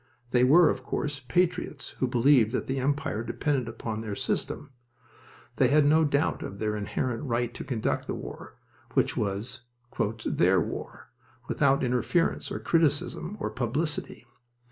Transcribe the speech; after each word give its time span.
They 0.31 0.43
were, 0.43 0.71
of 0.71 0.81
course, 0.83 1.19
patriots 1.19 1.89
who 1.99 2.07
believed 2.07 2.53
that 2.53 2.65
the 2.65 2.79
Empire 2.79 3.23
depended 3.23 3.69
upon 3.69 4.01
their 4.01 4.15
system. 4.15 4.71
They 5.57 5.67
had 5.67 5.85
no 5.85 6.05
doubt 6.05 6.41
of 6.41 6.57
their 6.57 6.75
inherent 6.75 7.21
right 7.21 7.53
to 7.53 7.63
conduct 7.63 8.07
the 8.07 8.15
war, 8.15 8.55
which 8.95 9.15
was 9.15 9.61
"their 10.25 10.59
war," 10.59 11.11
without 11.47 11.83
interference 11.83 12.51
or 12.51 12.57
criticism 12.59 13.37
or 13.39 13.51
publicity. 13.51 14.25